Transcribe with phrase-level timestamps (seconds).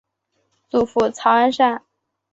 [0.67, 1.85] 祖父曹安善。